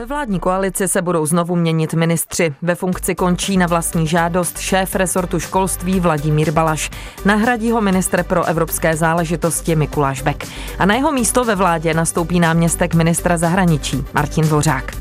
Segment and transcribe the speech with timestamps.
[0.00, 2.54] Ve vládní koalici se budou znovu měnit ministři.
[2.62, 6.90] Ve funkci končí na vlastní žádost šéf resortu školství Vladimír Balaš.
[7.24, 10.46] Nahradí ho ministr pro evropské záležitosti Mikuláš Bek.
[10.78, 14.99] A na jeho místo ve vládě nastoupí náměstek ministra zahraničí Martin Dvořák.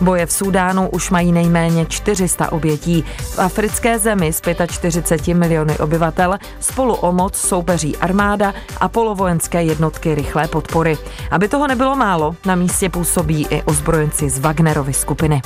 [0.00, 3.04] Boje v Súdánu už mají nejméně 400 obětí.
[3.18, 10.14] V africké zemi s 45 miliony obyvatel spolu o moc soupeří armáda a polovojenské jednotky
[10.14, 10.98] rychlé podpory.
[11.30, 15.42] Aby toho nebylo málo, na místě působí i ozbrojenci z Wagnerovy skupiny.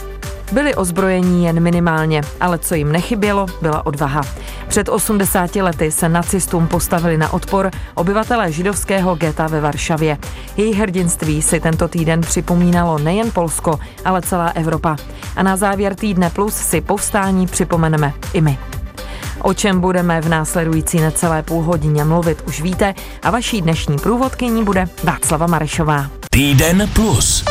[0.53, 4.21] Byli ozbrojení jen minimálně, ale co jim nechybělo, byla odvaha.
[4.69, 10.19] Před 80 lety se nacistům postavili na odpor obyvatelé židovského geta ve Varšavě.
[10.57, 14.97] Její hrdinství si tento týden připomínalo nejen Polsko, ale celá Evropa.
[15.37, 18.59] A na závěr týdne plus si povstání připomeneme i my.
[19.43, 24.65] O čem budeme v následující necelé půl hodině mluvit už víte a vaší dnešní průvodkyní
[24.65, 26.11] bude Václava Marešová.
[26.31, 27.45] Týden plus.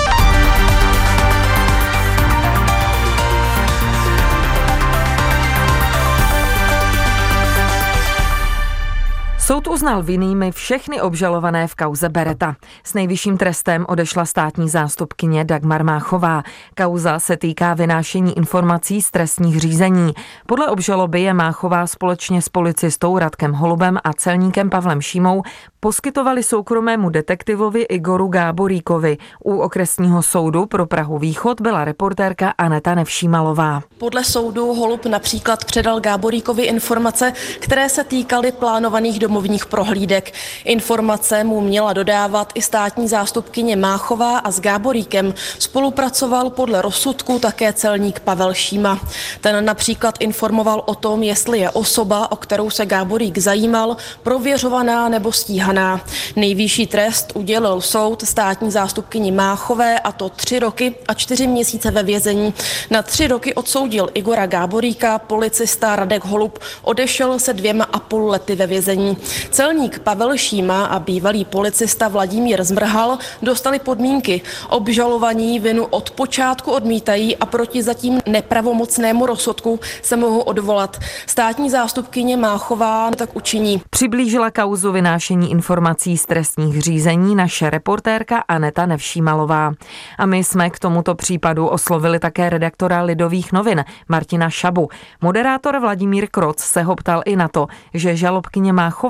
[9.49, 12.55] Soud uznal vinnými všechny obžalované v kauze Bereta.
[12.83, 16.43] S nejvyšším trestem odešla státní zástupkyně Dagmar Máchová.
[16.77, 20.13] Kauza se týká vynášení informací z trestních řízení.
[20.45, 25.43] Podle obžaloby je Máchová společně s policistou Radkem Holubem a celníkem Pavlem Šímou
[25.79, 29.17] poskytovali soukromému detektivovi Igoru Gáboríkovi.
[29.43, 33.81] U okresního soudu pro Prahu Východ byla reportérka Aneta Nevšímalová.
[33.97, 40.33] Podle soudu Holub například předal Gáboríkovi informace, které se týkaly plánovaných domovních prohlídek.
[40.65, 47.73] Informace mu měla dodávat i státní zástupkyně Máchová a s Gáboríkem spolupracoval podle rozsudku také
[47.73, 48.99] celník Pavel Šíma.
[49.41, 55.31] Ten například informoval o tom, jestli je osoba, o kterou se Gáborík zajímal, prověřovaná nebo
[55.31, 56.01] stíhaná.
[56.35, 62.03] Nejvyšší trest udělil soud státní zástupkyni Máchové a to tři roky a čtyři měsíce ve
[62.03, 62.53] vězení.
[62.91, 68.55] Na tři roky odsoudil Igora Gáboríka, policista Radek Holub odešel se dvěma a půl lety
[68.55, 69.17] ve vězení.
[69.51, 74.41] Celník Pavel Šíma a bývalý policista Vladimír Zmrhal dostali podmínky.
[74.69, 80.97] Obžalovaní vinu od počátku odmítají a proti zatím nepravomocnému rozsudku se mohou odvolat.
[81.25, 83.81] Státní zástupkyně Máchová tak učiní.
[83.89, 89.73] Přiblížila kauzu vynášení informací z trestních řízení naše reportérka Aneta Nevšímalová.
[90.17, 94.89] A my jsme k tomuto případu oslovili také redaktora Lidových novin Martina Šabu.
[95.21, 99.08] Moderátor Vladimír Kroc se ho ptal i na to, že žalobkyně Máchová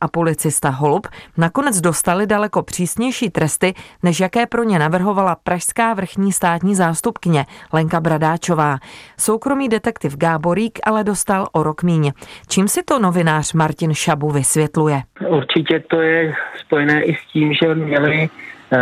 [0.00, 1.06] a policista Holub
[1.38, 8.00] nakonec dostali daleko přísnější tresty, než jaké pro ně navrhovala pražská vrchní státní zástupkyně Lenka
[8.00, 8.78] Bradáčová.
[9.18, 12.12] Soukromý detektiv Gáborík ale dostal o rok míň.
[12.48, 15.02] Čím si to novinář Martin Šabu vysvětluje?
[15.28, 18.78] Určitě to je spojené i s tím, že měli uh,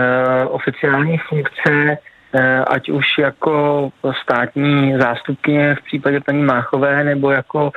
[0.55, 1.99] oficiální funkce,
[2.67, 3.89] ať už jako
[4.23, 7.71] státní zástupkyně v případě paní Máchové, nebo jako uh,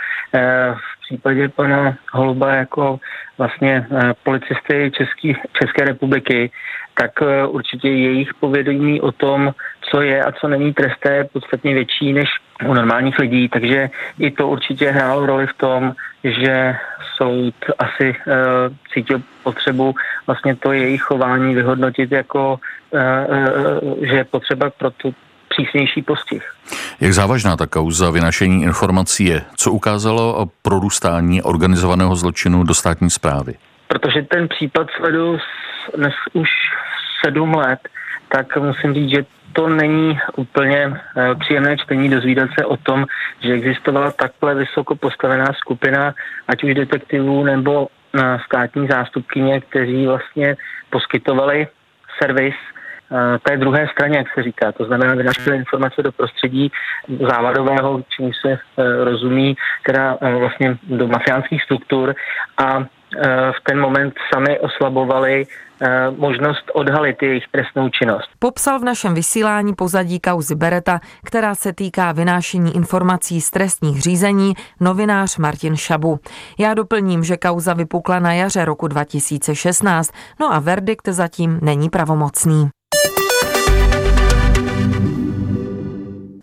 [0.75, 2.99] v případě pana Holuba jako
[3.37, 6.51] vlastně uh, policisty Český, České republiky,
[6.93, 7.11] tak
[7.47, 9.53] určitě jejich povědomí o tom,
[9.89, 12.29] co je a co není tresté, je podstatně větší než
[12.65, 13.89] u normálních lidí, takže
[14.19, 16.75] i to určitě hrálo roli v tom, že
[17.17, 18.33] soud asi uh,
[18.93, 19.95] cítil potřebu
[20.27, 22.99] vlastně to jejich chování vyhodnotit jako, uh,
[23.83, 25.15] uh, že je potřeba pro tu
[25.49, 26.53] přísnější postih.
[27.01, 29.41] Jak závažná ta kauza vynašení informací je?
[29.55, 33.53] Co ukázalo prorůstání organizovaného zločinu do státní zprávy?
[33.87, 35.37] Protože ten případ sledu
[35.97, 36.49] dnes už
[37.25, 37.79] sedm let,
[38.29, 43.05] tak musím říct, že to není úplně eh, příjemné čtení dozvídat se o tom,
[43.39, 46.13] že existovala takhle vysoko postavená skupina,
[46.47, 50.55] ať už detektivů nebo eh, státní zástupkyně, kteří vlastně
[50.89, 51.67] poskytovali
[52.21, 54.71] servis eh, té druhé straně, jak se říká.
[54.71, 56.71] To znamená, vynašili informace do prostředí
[57.29, 58.59] závadového, čím se
[59.03, 62.15] rozumí, teda vlastně do mafiánských struktur
[62.57, 62.85] a
[63.51, 65.45] v ten moment sami oslabovali
[65.83, 68.29] Eh, možnost odhalit jejich trestnou činnost.
[68.39, 74.53] Popsal v našem vysílání pozadí kauzy Bereta, která se týká vynášení informací z trestních řízení,
[74.79, 76.19] novinář Martin Šabu.
[76.59, 82.69] Já doplním, že kauza vypukla na jaře roku 2016, no a verdikt zatím není pravomocný.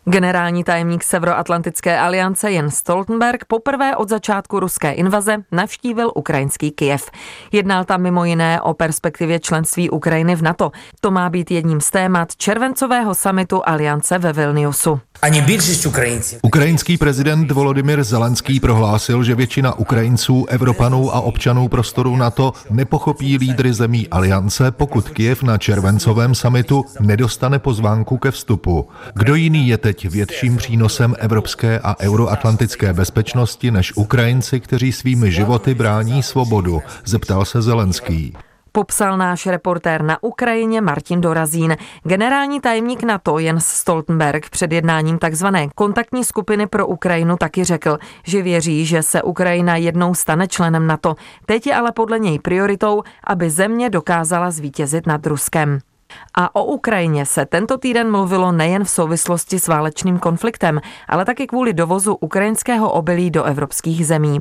[0.08, 7.10] Generální tajemník Severoatlantické aliance Jens Stoltenberg poprvé od začátku ruské invaze navštívil ukrajinský Kiev.
[7.52, 10.70] Jednal tam mimo jiné o perspektivě členství Ukrajiny v NATO.
[11.00, 15.00] To má být jedním z témat červencového samitu aliance ve Vilniusu.
[15.22, 15.44] Ani
[16.43, 23.72] Ukrajinský prezident Volodymyr Zelenský prohlásil, že většina Ukrajinců, Evropanů a občanů prostoru NATO nepochopí lídry
[23.72, 28.88] zemí aliance, pokud Kiev na červencovém samitu nedostane pozvánku ke vstupu.
[29.14, 35.74] Kdo jiný je teď větším přínosem evropské a euroatlantické bezpečnosti než Ukrajinci, kteří svými životy
[35.74, 38.34] brání svobodu, zeptal se Zelenský
[38.78, 41.76] popsal náš reportér na Ukrajině Martin Dorazín.
[42.04, 45.46] Generální tajemník NATO Jens Stoltenberg před jednáním tzv.
[45.74, 51.14] kontaktní skupiny pro Ukrajinu taky řekl, že věří, že se Ukrajina jednou stane členem NATO.
[51.46, 55.78] Teď je ale podle něj prioritou, aby země dokázala zvítězit nad Ruskem.
[56.35, 61.47] A o Ukrajině se tento týden mluvilo nejen v souvislosti s válečným konfliktem, ale taky
[61.47, 64.41] kvůli dovozu ukrajinského obilí do evropských zemí.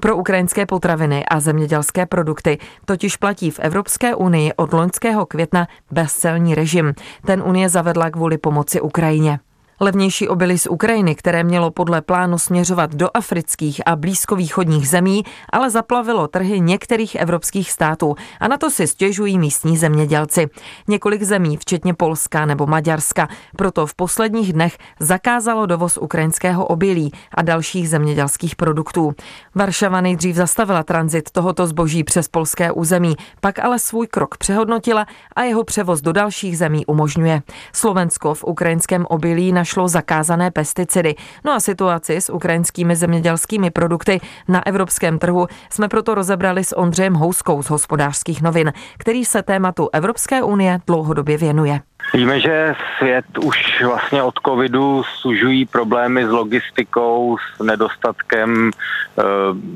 [0.00, 6.54] Pro ukrajinské potraviny a zemědělské produkty totiž platí v Evropské unii od loňského května bezcelní
[6.54, 6.94] režim.
[7.26, 9.38] Ten Unie zavedla kvůli pomoci Ukrajině.
[9.80, 15.70] Levnější obilí z Ukrajiny, které mělo podle plánu směřovat do afrických a blízkovýchodních zemí, ale
[15.70, 20.46] zaplavilo trhy některých evropských států a na to si stěžují místní zemědělci.
[20.88, 27.42] Několik zemí, včetně Polska nebo Maďarska, proto v posledních dnech zakázalo dovoz ukrajinského obilí a
[27.42, 29.12] dalších zemědělských produktů.
[29.54, 35.42] Varšava nejdřív zastavila tranzit tohoto zboží přes polské území, pak ale svůj krok přehodnotila a
[35.42, 37.42] jeho převoz do dalších zemí umožňuje.
[37.72, 41.14] Slovensko v ukrajinském obilí na našlo zakázané pesticidy.
[41.44, 47.14] No a situaci s ukrajinskými zemědělskými produkty na evropském trhu jsme proto rozebrali s Ondřejem
[47.14, 51.80] Houskou z hospodářských novin, který se tématu Evropské unie dlouhodobě věnuje.
[52.14, 59.22] Víme, že svět už vlastně od covidu sužují problémy s logistikou, s nedostatkem e,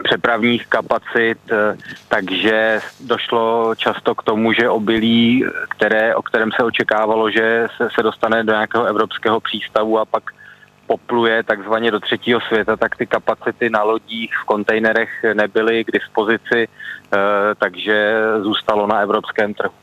[0.05, 1.76] přepravních kapacit, e,
[2.08, 8.02] takže došlo často k tomu, že obilí, které, o kterém se očekávalo, že se, se
[8.02, 10.31] dostane do nějakého evropského přístavu a pak
[10.87, 16.64] popluje takzvaně do třetího světa, tak ty kapacity na lodích v kontejnerech nebyly k dispozici,
[16.64, 16.69] e,
[17.58, 19.81] takže zůstalo na evropském trhu.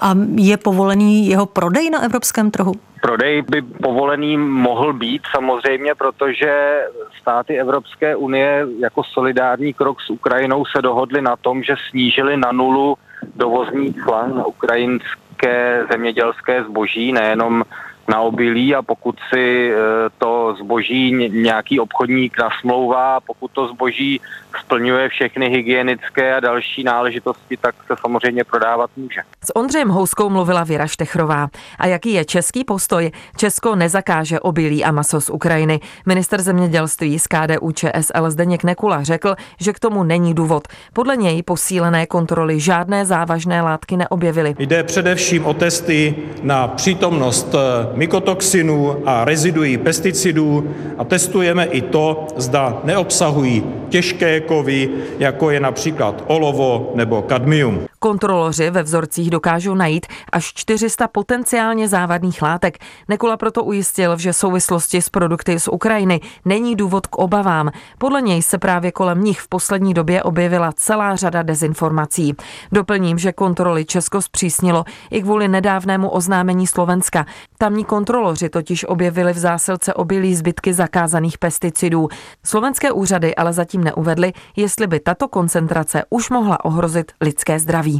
[0.00, 2.72] A je povolený jeho prodej na evropském trhu?
[3.02, 6.80] Prodej by povolený mohl být samozřejmě, protože
[7.20, 12.52] státy Evropské unie jako solidární krok s Ukrajinou se dohodly na tom, že snížili na
[12.52, 12.96] nulu
[13.36, 17.62] dovozní cla na ukrajinské zemědělské zboží, nejenom
[18.08, 19.76] na obilí a pokud si e,
[20.18, 24.20] to zboží nějaký obchodník nasmlouvá, pokud to zboží
[24.60, 29.20] splňuje všechny hygienické a další náležitosti, tak se samozřejmě prodávat může.
[29.44, 31.48] S Ondřejem Houskou mluvila Věra Štechrová.
[31.78, 33.10] A jaký je český postoj?
[33.36, 35.80] Česko nezakáže obilí a maso z Ukrajiny.
[36.06, 40.68] Minister zemědělství z KDU ČSL Zdeněk Nekula řekl, že k tomu není důvod.
[40.92, 44.54] Podle něj posílené kontroly žádné závažné látky neobjevily.
[44.58, 52.26] Jde především o testy na přítomnost eh, mykotoxinů a reziduí pesticidů a testujeme i to,
[52.36, 54.88] zda neobsahují těžké kovy,
[55.18, 57.86] jako je například olovo nebo kadmium.
[58.06, 62.78] Kontroloři ve vzorcích dokážou najít až 400 potenciálně závadných látek.
[63.08, 67.70] Nekula proto ujistil, že souvislosti s produkty z Ukrajiny není důvod k obavám.
[67.98, 72.34] Podle něj se právě kolem nich v poslední době objevila celá řada dezinformací.
[72.72, 77.26] Doplním, že kontroly Česko zpřísnilo i kvůli nedávnému oznámení Slovenska.
[77.58, 82.08] Tamní kontroloři totiž objevili v zásilce obilí zbytky zakázaných pesticidů.
[82.44, 87.95] Slovenské úřady ale zatím neuvedly, jestli by tato koncentrace už mohla ohrozit lidské zdraví.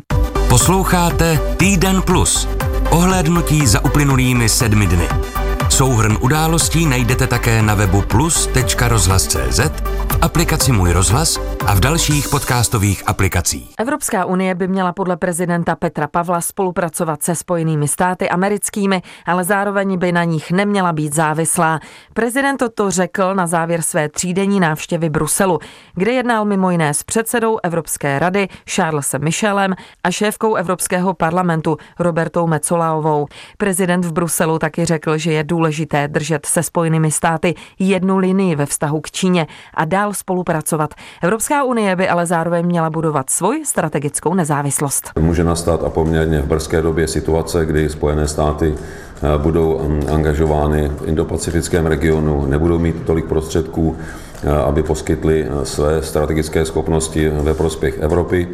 [0.48, 2.48] Posloucháte Týden Plus.
[2.90, 5.08] Ohlédnutí za uplynulými sedmi dny.
[5.76, 9.60] Souhrn událostí najdete také na webu plus.rozhlas.cz,
[10.12, 13.74] v aplikaci Můj rozhlas a v dalších podcastových aplikacích.
[13.78, 19.98] Evropská unie by měla podle prezidenta Petra Pavla spolupracovat se Spojenými státy americkými, ale zároveň
[19.98, 21.80] by na nich neměla být závislá.
[22.14, 25.58] Prezident to řekl na závěr své třídenní návštěvy Bruselu,
[25.94, 32.46] kde jednal mimo jiné s předsedou Evropské rady Charlesem Michelem a šéfkou Evropského parlamentu Robertou
[32.46, 33.26] Mecolaovou.
[33.58, 35.65] Prezident v Bruselu taky řekl, že je důležité
[36.06, 40.94] držet se Spojenými státy jednu linii ve vztahu k Číně a dál spolupracovat.
[41.22, 45.10] Evropská unie by ale zároveň měla budovat svoji strategickou nezávislost.
[45.18, 50.88] Může nastat a poměrně v brzké době situace, kdy Spojené státy eh, budou mm, angažovány
[50.88, 53.96] v indopacifickém regionu, nebudou mít tolik prostředků,
[54.66, 58.48] aby poskytly eh, své strategické schopnosti ve prospěch Evropy.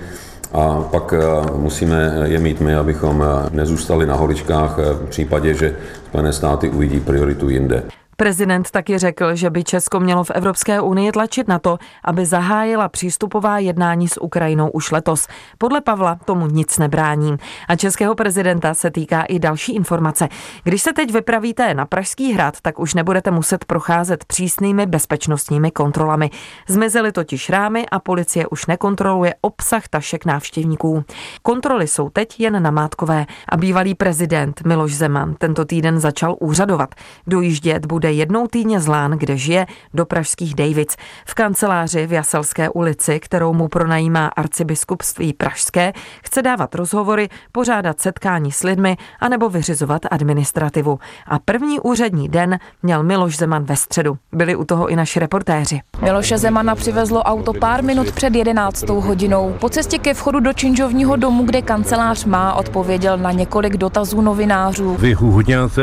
[0.52, 1.14] A pak
[1.56, 7.48] musíme je mít my, abychom nezůstali na holičkách v případě, že Spojené státy uvidí prioritu
[7.48, 7.82] jinde.
[8.22, 12.88] Prezident taky řekl, že by Česko mělo v Evropské unii tlačit na to, aby zahájila
[12.88, 15.28] přístupová jednání s Ukrajinou už letos.
[15.58, 17.36] Podle Pavla tomu nic nebrání.
[17.68, 20.28] A českého prezidenta se týká i další informace.
[20.64, 26.30] Když se teď vypravíte na Pražský hrad, tak už nebudete muset procházet přísnými bezpečnostními kontrolami.
[26.68, 31.04] Zmizely totiž rámy a policie už nekontroluje obsah tašek návštěvníků.
[31.42, 36.94] Kontroly jsou teď jen namátkové a bývalý prezident Miloš Zeman tento týden začal úřadovat.
[37.26, 40.96] Dojíždět bude jednou týdně z Lán, kde žije, do pražských Davids.
[41.26, 45.92] V kanceláři v Jaselské ulici, kterou mu pronajímá arcibiskupství Pražské,
[46.24, 50.98] chce dávat rozhovory, pořádat setkání s lidmi anebo vyřizovat administrativu.
[51.26, 54.18] A první úřední den měl Miloš Zeman ve středu.
[54.32, 55.80] Byli u toho i naši reportéři.
[56.02, 58.88] Miloše Zemana přivezlo auto pár minut před 11.
[58.88, 59.56] hodinou.
[59.60, 64.96] Po cestě ke vchodu do činžovního domu, kde kancelář má, odpověděl na několik dotazů novinářů.
[64.96, 65.16] Vy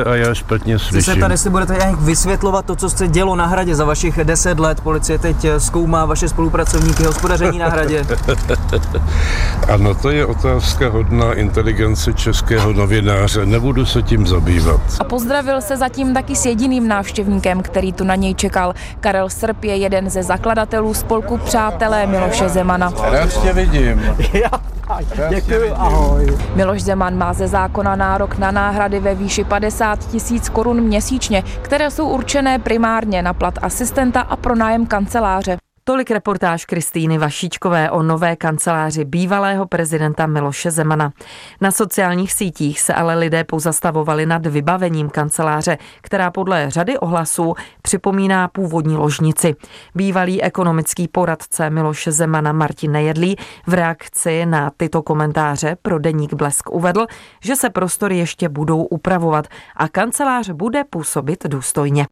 [0.06, 1.14] a já špatně slyším.
[1.14, 4.60] Se tady si budete nějak vysvětlovat to, co se dělo na hradě za vašich 10
[4.60, 4.82] let.
[4.82, 8.06] Policie teď zkoumá vaše spolupracovníky hospodaření na hradě.
[9.68, 13.46] ano, to je otázka hodná inteligence českého novináře.
[13.46, 14.82] Nebudu se tím zabývat.
[15.00, 18.74] A pozdravil se zatím taky s jediným návštěvníkem, který tu na něj čekal.
[19.00, 22.94] Karel Srp je jeden ze zakladatelů spolku Přátelé Miloše Zemana.
[23.12, 24.02] Rád tě vidím.
[25.30, 26.38] Děkuji, ahoj.
[26.56, 31.92] Miloš Zeman má ze zákona nárok na náhrady ve výši 50 tisíc korun měsíčně, které
[31.92, 35.59] jsou určené primárně na plat asistenta a pronájem kanceláře.
[35.90, 41.12] Tolik reportáž Kristýny Vašíčkové o nové kanceláři bývalého prezidenta Miloše Zemana.
[41.62, 48.48] Na sociálních sítích se ale lidé pozastavovali nad vybavením kanceláře, která podle řady ohlasů připomíná
[48.48, 49.56] původní ložnici.
[49.96, 53.36] Bývalý ekonomický poradce Miloše Zemana Martin Nejedlý
[53.68, 57.06] v reakci na tyto komentáře pro deník Blesk uvedl,
[57.44, 62.08] že se prostory ještě budou upravovat a kancelář bude působit důstojně.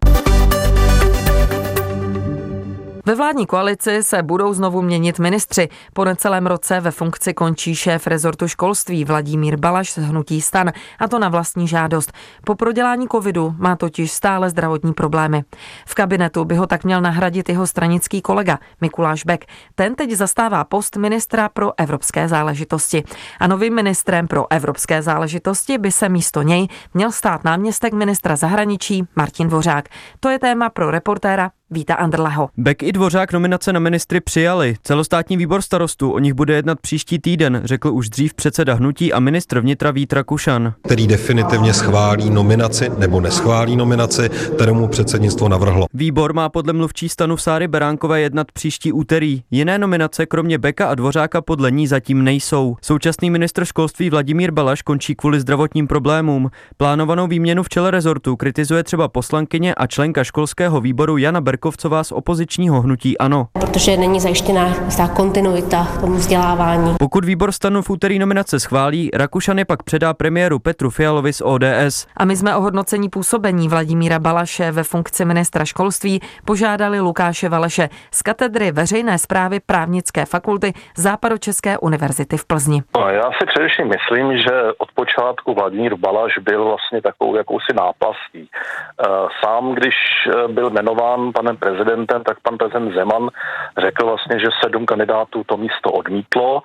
[3.07, 5.69] Ve vládní koalici se budou znovu měnit ministři.
[5.93, 11.07] Po necelém roce ve funkci končí šéf rezortu školství Vladimír Balaš z hnutí stan, a
[11.07, 12.13] to na vlastní žádost.
[12.45, 15.43] Po prodělání covidu má totiž stále zdravotní problémy.
[15.85, 19.45] V kabinetu by ho tak měl nahradit jeho stranický kolega Mikuláš Bek.
[19.75, 23.03] Ten teď zastává post ministra pro evropské záležitosti.
[23.39, 29.03] A novým ministrem pro evropské záležitosti by se místo něj měl stát náměstek ministra zahraničí
[29.15, 29.89] Martin Dvořák.
[30.19, 32.49] To je téma pro reportéra Víta Andrleho.
[32.57, 34.75] Beck i Dvořák nominace na ministry přijali.
[34.83, 39.19] Celostátní výbor starostů o nich bude jednat příští týden, řekl už dřív předseda hnutí a
[39.19, 40.73] ministr vnitra Vít Rakušan.
[40.83, 45.85] Který definitivně schválí nominaci nebo neschválí nominaci, kterému předsednictvo navrhlo.
[45.93, 49.43] Výbor má podle mluvčí stanu v Sáry Beránkové jednat příští úterý.
[49.51, 52.75] Jiné nominace kromě Beka a Dvořáka podle ní zatím nejsou.
[52.81, 56.49] Současný ministr školství Vladimír Balaš končí kvůli zdravotním problémům.
[56.77, 62.03] Plánovanou výměnu v čele rezortu kritizuje třeba poslankyně a členka školského výboru Jana Ber Berkovcová
[62.03, 63.47] z opozičního hnutí ANO.
[63.53, 66.95] Protože není zajištěná ta kontinuita v tom vzdělávání.
[66.99, 72.07] Pokud výbor stanu v úterý nominace schválí, Rakušany pak předá premiéru Petru Fialovi z ODS.
[72.17, 77.89] A my jsme o hodnocení působení Vladimíra Balaše ve funkci ministra školství požádali Lukáše Valeše
[78.11, 82.81] z katedry veřejné zprávy právnické fakulty Západočeské univerzity v Plzni.
[82.97, 88.49] No, já si především myslím, že od počátku Vladimír Balaš byl vlastně takovou jakousi náplastí.
[88.49, 89.07] Eh,
[89.43, 89.93] sám, když
[90.27, 93.29] eh, byl jmenován pan panem prezidentem, tak pan prezident Zeman
[93.77, 96.61] řekl vlastně, že sedm kandidátů to místo odmítlo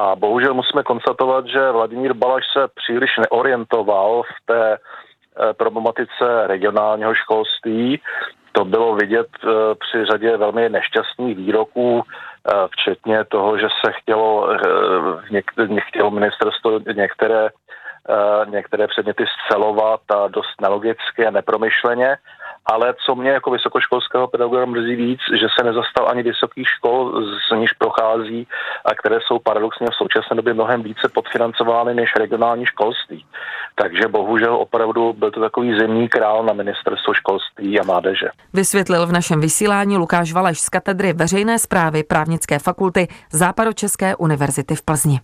[0.00, 7.14] a bohužel musíme konstatovat, že Vladimír Balaš se příliš neorientoval v té eh, problematice regionálního
[7.14, 8.00] školství.
[8.52, 14.48] To bylo vidět eh, při řadě velmi nešťastných výroků, eh, včetně toho, že se chtělo,
[15.88, 17.48] chtělo ministerstvo některé,
[18.46, 22.16] některé předměty scelovat a dost nelogicky a nepromyšleně
[22.66, 27.56] ale co mě jako vysokoškolského pedagoga mrzí víc, že se nezastal ani vysokých škol, z
[27.56, 28.46] níž prochází
[28.84, 33.26] a které jsou paradoxně v současné době mnohem více podfinancovány než regionální školství.
[33.74, 38.28] Takže bohužel opravdu byl to takový zemní král na ministerstvo školství a mládeže.
[38.52, 44.82] Vysvětlil v našem vysílání Lukáš Valeš z katedry veřejné zprávy právnické fakulty Západočeské univerzity v
[44.82, 45.20] Plzni.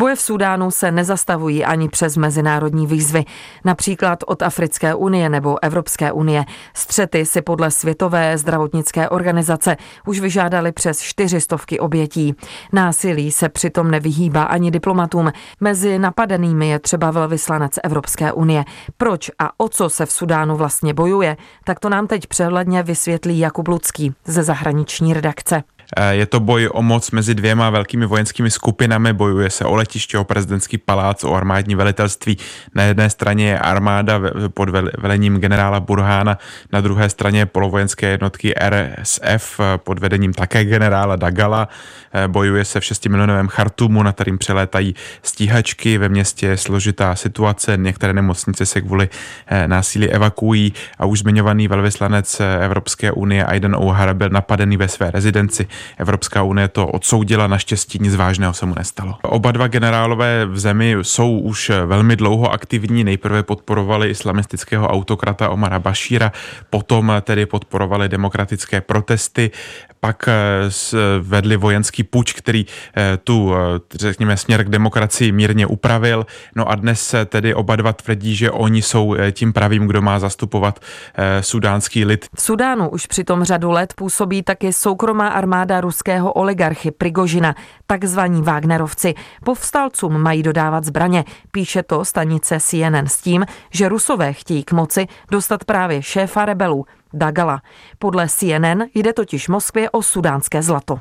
[0.00, 3.24] Boje v Súdánu se nezastavují ani přes mezinárodní výzvy,
[3.64, 6.44] například od Africké unie nebo Evropské unie.
[6.74, 9.76] Střety si podle Světové zdravotnické organizace
[10.06, 12.34] už vyžádali přes čtyřistovky obětí.
[12.72, 15.32] Násilí se přitom nevyhýbá ani diplomatům.
[15.60, 18.64] Mezi napadenými je třeba velvyslanec Evropské unie.
[18.96, 23.38] Proč a o co se v Sudánu vlastně bojuje, tak to nám teď přehledně vysvětlí
[23.38, 25.62] Jakub Lucký ze zahraniční redakce.
[26.10, 30.24] Je to boj o moc mezi dvěma velkými vojenskými skupinami, bojuje se o letiště, o
[30.24, 32.38] prezidentský palác, o armádní velitelství.
[32.74, 34.20] Na jedné straně je armáda
[34.54, 34.68] pod
[34.98, 36.38] velením generála Burhána,
[36.72, 41.68] na druhé straně polovojenské jednotky RSF pod vedením také generála Dagala.
[42.26, 45.98] Bojuje se v 6 milionovém Chartumu, na kterým přelétají stíhačky.
[45.98, 49.08] Ve městě je složitá situace, některé nemocnice se kvůli
[49.66, 55.66] násilí evakuují a už zmiňovaný velvyslanec Evropské unie Aiden O'Hara byl napadený ve své rezidenci.
[55.98, 59.14] Evropská unie to odsoudila, naštěstí nic vážného se mu nestalo.
[59.22, 63.04] Oba dva generálové v zemi jsou už velmi dlouho aktivní.
[63.04, 66.32] Nejprve podporovali islamistického autokrata Omara Bashira,
[66.70, 69.50] potom tedy podporovali demokratické protesty,
[70.00, 70.34] pak eh,
[71.20, 72.66] vedli vojenský puč, který
[72.96, 73.58] eh, tu, eh,
[73.94, 76.26] řekněme, směr k demokracii mírně upravil.
[76.56, 80.18] No a dnes se tedy oba dva tvrdí, že oni jsou tím pravým, kdo má
[80.18, 80.80] zastupovat
[81.40, 82.26] sudánský lid.
[82.34, 87.54] V Sudánu už přitom řadu let působí taky soukromá armáda ruského oligarchy Prigožina,
[87.86, 89.14] takzvaní Wagnerovci.
[89.44, 91.24] Povstalcům mají dodávat zbraně.
[91.50, 96.86] Píše to stanice CNN s tím, že Rusové chtějí k moci dostat právě šéfa rebelů
[97.14, 97.60] Dagala.
[97.98, 100.98] Podle CNN jde totiž Moskvě o sudánské zlato.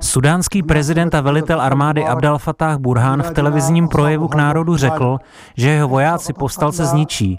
[0.00, 5.18] Sudánský prezident a velitel armády Abdel Fattah Burhan v televizním projevu k národu řekl,
[5.56, 7.38] že jeho vojáci povstalce zničí.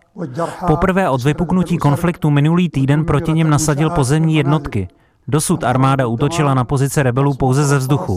[0.68, 4.88] Poprvé od vypuknutí konfliktu minulý týden proti něm nasadil pozemní jednotky.
[5.28, 8.16] Dosud armáda útočila na pozice rebelů pouze ze vzduchu.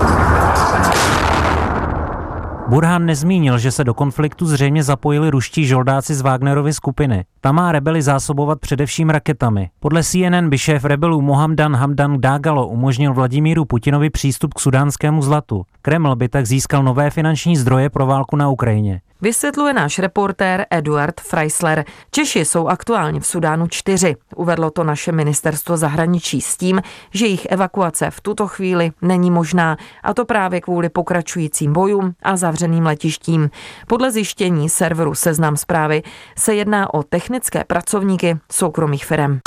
[2.69, 7.25] Burhan nezmínil, že se do konfliktu zřejmě zapojili ruští žoldáci z Wagnerovy skupiny.
[7.41, 9.71] Ta má rebeli zásobovat především raketami.
[9.81, 15.65] Podle CNN by šéf rebelů Mohamdan Hamdan Dagalo umožnil Vladimíru Putinovi přístup k sudánskému zlatu.
[15.83, 19.01] Kreml by tak získal nové finanční zdroje pro válku na Ukrajině.
[19.21, 21.85] Vysvětluje náš reportér Eduard Freisler.
[22.11, 24.17] Češi jsou aktuálně v Sudánu čtyři.
[24.37, 26.83] Uvedlo to naše ministerstvo zahraničí s tím,
[27.15, 32.37] že jejich evakuace v tuto chvíli není možná, a to právě kvůli pokračujícím bojům a
[32.37, 33.51] zavřeným letištím.
[33.87, 36.03] Podle zjištění serveru Seznam zprávy
[36.37, 37.28] se jedná o technické
[37.65, 39.39] pracovníky soukromých firm.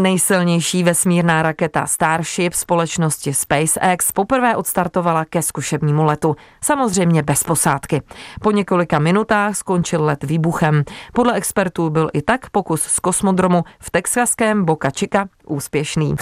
[0.00, 6.36] Nejsilnější vesmírná raketa Starship společnosti SpaceX poprvé odstartovala ke zkušebnímu letu.
[6.64, 8.02] Samozřejmě bez posádky.
[8.42, 10.84] Po několika minutách skončil let výbuchem.
[11.12, 16.16] Podle expertů byl i tak pokus z kosmodromu v texaském Boca Chica úspěšný.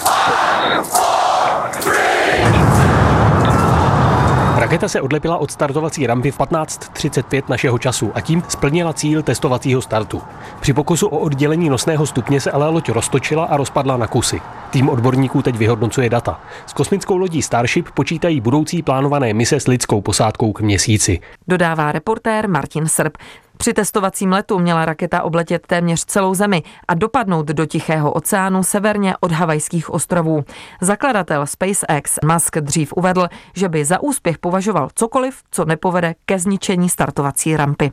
[4.59, 9.81] Raketa se odlepila od startovací rampy v 15.35 našeho času a tím splnila cíl testovacího
[9.81, 10.21] startu.
[10.59, 14.41] Při pokusu o oddělení nosného stupně se ale loď roztočila a rozpadla na kusy.
[14.69, 16.41] Tým odborníků teď vyhodnocuje data.
[16.65, 21.19] S kosmickou lodí Starship počítají budoucí plánované mise s lidskou posádkou k měsíci.
[21.47, 23.17] Dodává reportér Martin Srb.
[23.61, 29.15] Při testovacím letu měla raketa obletět téměř celou zemi a dopadnout do Tichého oceánu severně
[29.19, 30.43] od Havajských ostrovů.
[30.81, 36.89] Zakladatel SpaceX Musk dřív uvedl, že by za úspěch považoval cokoliv, co nepovede ke zničení
[36.89, 37.91] startovací rampy.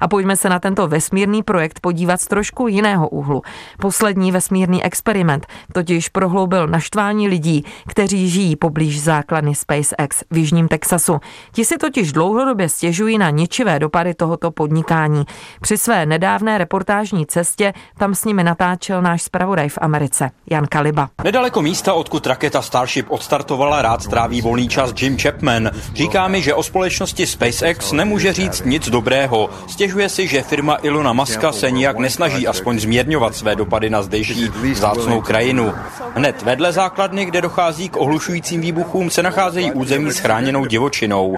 [0.00, 3.42] A pojďme se na tento vesmírný projekt podívat z trošku jiného úhlu.
[3.80, 11.20] Poslední vesmírný experiment totiž prohloubil naštvání lidí, kteří žijí poblíž základny SpaceX v Jižním Texasu.
[11.52, 15.24] Ti si totiž dlouhodobě stěžují na ničivé dopady tohoto podnikání.
[15.60, 21.08] Při své nedávné reportážní cestě tam s nimi natáčel náš zpravodaj v Americe, Jan Kaliba.
[21.24, 25.70] Nedaleko místa, odkud raketa Starship odstartovala, rád stráví volný čas Jim Chapman.
[25.94, 29.50] Říká mi, že o společnosti SpaceX nemůže říct nic dobrého.
[29.66, 34.48] Stěžuje si, že firma Ilona Maska se nijak nesnaží aspoň zmírňovat své dopady na zdejší
[34.72, 35.74] vzácnou krajinu.
[36.14, 41.36] Hned vedle základny, kde dochází k ohlušujícím výbuchům, se nacházejí území s chráněnou divočinou.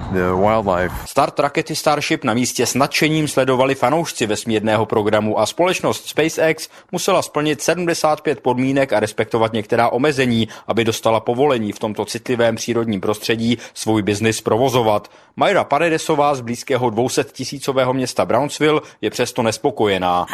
[1.06, 7.22] Start rakety Starship na místě s nadšením sledovali fanoušci vesmírného programu a společnost SpaceX musela
[7.22, 13.58] splnit 75 podmínek a respektovat některá omezení, aby dostala povolení v tomto citlivém přírodním prostředí
[13.74, 15.10] svůj biznis provozovat.
[15.36, 20.26] Majra Paredesová z blízkého 200 tisícového města Brownsville je přesto nespokojená.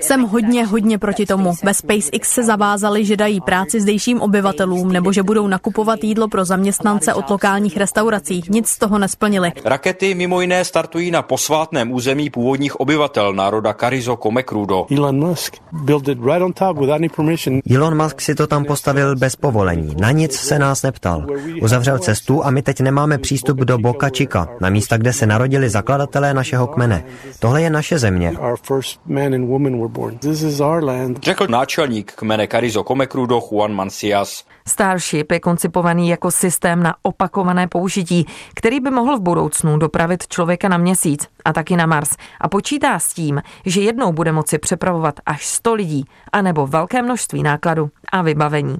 [0.00, 1.52] Jsem hodně, hodně proti tomu.
[1.64, 6.44] Ve SpaceX se zavázali, že dají práci zdejším obyvatelům nebo že budou nakupovat jídlo pro
[6.44, 8.42] zaměstnance od lokálních restaurací.
[8.48, 9.52] Nic z toho nesplnili.
[9.64, 14.86] Rakety mimo jiné startují na posvátném území původních obyvatel národa Carizo Comecrudo.
[14.96, 17.60] Elon Musk built it right on top without any permission.
[17.74, 19.96] Elon Musk si to tam postavil bez povolení.
[20.00, 21.26] Na nic se nás neptal.
[21.62, 25.70] Uzavřel cestu a my teď nemáme přístup do Boca Chica, na místa, kde se narodili
[25.70, 27.04] zakladatelé zakladatelé našeho kmene.
[27.38, 28.32] Tohle je naše země.
[31.22, 34.44] Řekl náčelník kmene Karizo Komekrudo Juan Mancias.
[34.68, 40.68] Starship je koncipovaný jako systém na opakované použití, který by mohl v budoucnu dopravit člověka
[40.68, 45.14] na měsíc a taky na Mars a počítá s tím, že jednou bude moci přepravovat
[45.26, 48.76] až 100 lidí anebo velké množství nákladu a vybavení.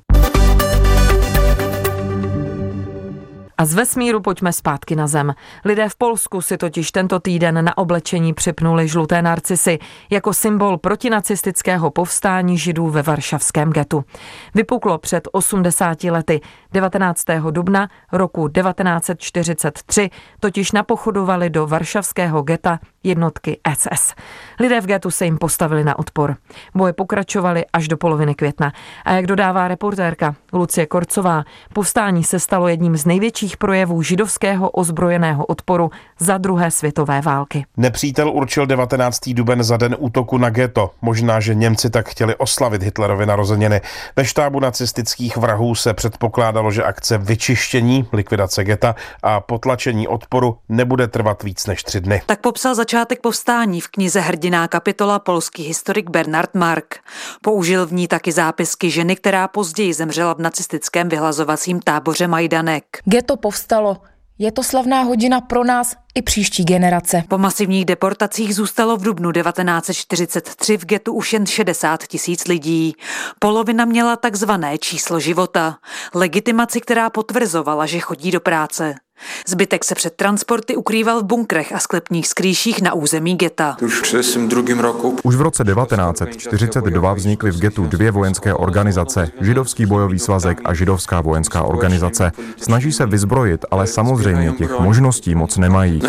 [3.58, 5.34] A z vesmíru pojďme zpátky na zem.
[5.64, 9.78] Lidé v Polsku si totiž tento týden na oblečení připnuli žluté narcisy
[10.10, 14.04] jako symbol protinacistického povstání židů ve varšavském getu.
[14.54, 16.40] Vypuklo před 80 lety
[16.74, 17.24] 19.
[17.50, 20.10] dubna roku 1943
[20.40, 24.14] totiž napochodovali do varšavského geta jednotky SS.
[24.60, 26.36] Lidé v getu se jim postavili na odpor.
[26.74, 28.72] Boje pokračovaly až do poloviny května.
[29.04, 35.46] A jak dodává reportérka Lucie Korcová, povstání se stalo jedním z největších projevů židovského ozbrojeného
[35.46, 37.66] odporu za druhé světové války.
[37.76, 39.18] Nepřítel určil 19.
[39.28, 40.90] duben za den útoku na geto.
[41.02, 43.80] Možná, že Němci tak chtěli oslavit Hitlerovi narozeniny.
[44.16, 51.08] Ve štábu nacistických vrahů se předpokládalo, že akce vyčištění, likvidace geta a potlačení odporu nebude
[51.08, 52.22] trvat víc než tři dny.
[52.26, 56.98] Tak popsal začátek povstání v knize Hrdiná kapitola polský historik Bernard Mark.
[57.42, 62.84] Použil v ní taky zápisky ženy, která později zemřela v nacistickém vyhlazovacím táboře Majdanek.
[63.04, 63.96] Geto povstalo.
[64.38, 67.22] Je to slavná hodina pro nás i příští generace.
[67.28, 72.96] Po masivních deportacích zůstalo v dubnu 1943 v getu už jen 60 tisíc lidí.
[73.38, 75.78] Polovina měla takzvané číslo života,
[76.14, 78.94] legitimaci, která potvrzovala, že chodí do práce.
[79.46, 83.76] Zbytek se před transporty ukrýval v bunkrech a sklepních skrýších na území geta.
[85.22, 91.20] Už v roce 1942 vznikly v getu dvě vojenské organizace, Židovský bojový svazek a Židovská
[91.20, 92.32] vojenská organizace.
[92.56, 96.02] Snaží se vyzbrojit, ale samozřejmě těch možností moc nemají.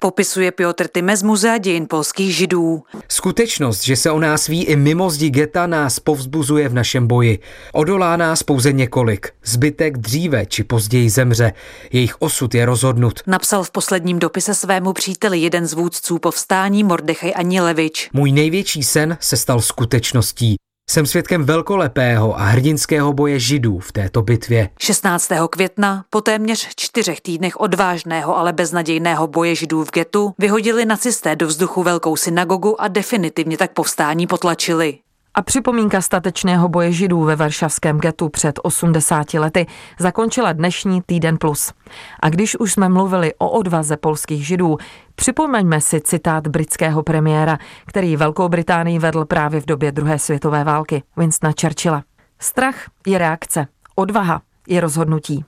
[0.00, 2.82] Popisuje Piotr Tyme z Muzea dějin polských židů.
[3.08, 7.38] Skutečnost, že se o nás ví i mimo zdi geta, nás povzbuzuje v našem boji.
[7.72, 9.28] Odolá nás pouze několik.
[9.44, 11.52] Zbytek dříve či později zemře.
[11.92, 13.20] Jejich osud je rozhodnut.
[13.26, 18.10] Napsal v posledním dopise svému příteli jeden z vůdců povstání Mordechaj Anilevič.
[18.12, 20.56] Můj největší sen se stal skutečností.
[20.90, 24.68] Jsem svědkem velkolepého a hrdinského boje židů v této bitvě.
[24.78, 25.30] 16.
[25.50, 31.46] května, po téměř čtyřech týdnech odvážného, ale beznadějného boje židů v getu, vyhodili nacisté do
[31.46, 34.98] vzduchu velkou synagogu a definitivně tak povstání potlačili.
[35.40, 39.66] A připomínka statečného boje židů ve varšavském getu před 80 lety
[39.98, 41.72] zakončila dnešní Týden Plus.
[42.20, 44.76] A když už jsme mluvili o odvaze polských židů,
[45.14, 51.02] připomeňme si citát britského premiéra, který Velkou Británii vedl právě v době druhé světové války,
[51.16, 52.02] Winstona Churchilla.
[52.38, 52.76] Strach
[53.06, 55.44] je reakce, odvaha je rozhodnutí.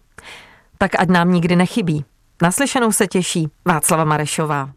[0.78, 2.04] Tak ať nám nikdy nechybí.
[2.42, 4.70] Naslyšenou se těší Václava Marešová.